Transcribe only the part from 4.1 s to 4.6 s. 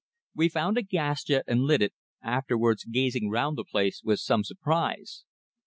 some